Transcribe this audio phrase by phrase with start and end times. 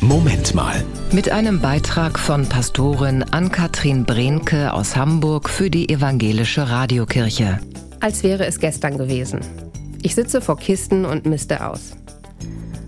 [0.00, 0.84] Moment mal.
[1.10, 7.58] Mit einem Beitrag von Pastorin Ann-Kathrin Brehnke aus Hamburg für die Evangelische Radiokirche.
[7.98, 9.40] Als wäre es gestern gewesen.
[10.02, 11.96] Ich sitze vor Kisten und misste aus.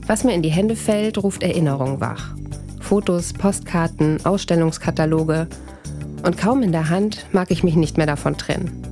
[0.06, 2.32] Was mir in die Hände fällt, ruft Erinnerung wach.
[2.78, 5.48] Fotos, Postkarten, Ausstellungskataloge.
[6.24, 8.84] Und kaum in der Hand mag ich mich nicht mehr davon trennen.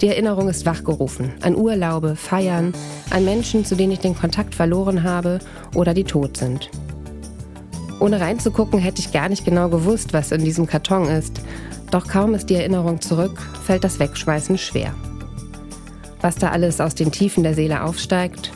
[0.00, 2.74] Die Erinnerung ist wachgerufen an Urlaube, Feiern,
[3.10, 5.40] an Menschen, zu denen ich den Kontakt verloren habe
[5.74, 6.70] oder die tot sind.
[8.04, 11.40] Ohne reinzugucken hätte ich gar nicht genau gewusst, was in diesem Karton ist.
[11.90, 14.92] Doch kaum ist die Erinnerung zurück, fällt das Wegschmeißen schwer.
[16.20, 18.52] Was da alles aus den Tiefen der Seele aufsteigt.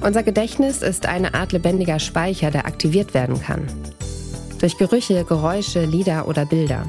[0.00, 3.68] Unser Gedächtnis ist eine Art lebendiger Speicher, der aktiviert werden kann.
[4.58, 6.82] Durch Gerüche, Geräusche, Lieder oder Bilder.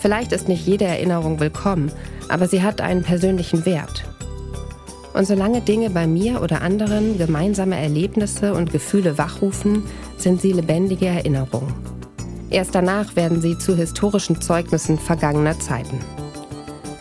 [0.00, 1.92] Vielleicht ist nicht jede Erinnerung willkommen,
[2.30, 4.04] aber sie hat einen persönlichen Wert.
[5.14, 9.84] Und solange Dinge bei mir oder anderen gemeinsame Erlebnisse und Gefühle wachrufen,
[10.16, 11.74] sind sie lebendige Erinnerungen.
[12.50, 15.98] Erst danach werden sie zu historischen Zeugnissen vergangener Zeiten.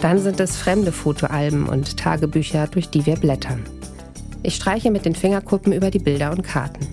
[0.02, 3.64] Dann sind es fremde Fotoalben und Tagebücher, durch die wir blättern.
[4.44, 6.88] Ich streiche mit den Fingerkuppen über die Bilder und Karten.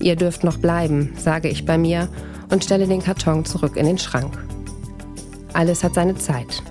[0.00, 2.08] Ihr dürft noch bleiben, sage ich bei mir
[2.50, 4.36] und stelle den Karton zurück in den Schrank.
[5.54, 6.62] Alles hat seine Zeit.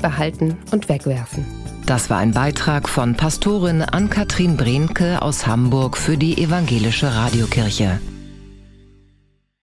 [0.00, 1.57] Behalten und wegwerfen.
[1.88, 7.98] Das war ein Beitrag von Pastorin Ann-Kathrin Brehnke aus Hamburg für die Evangelische Radiokirche.